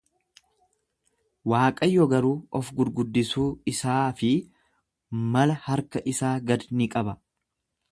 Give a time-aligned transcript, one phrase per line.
[1.51, 4.31] Waaqayyo garuu of-gurguddisuu isaa fi
[5.37, 7.19] mala harka isaa gad ni qaba.